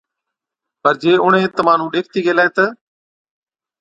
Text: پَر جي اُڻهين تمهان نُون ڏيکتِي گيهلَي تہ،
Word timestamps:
پَر 0.81 0.93
جي 1.01 1.11
اُڻهين 1.23 1.49
تمهان 1.57 1.77
نُون 1.79 1.89
ڏيکتِي 1.93 2.19
گيهلَي 2.25 2.47
تہ، 2.55 2.65